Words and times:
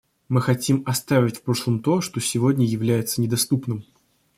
Мы 0.29 0.41
хотим 0.41 0.81
оставить 0.87 1.37
в 1.37 1.41
прошлом 1.43 1.79
то, 1.79 2.01
что 2.01 2.19
сегодня 2.19 2.65
является 2.65 3.21
недоступным. 3.21 3.85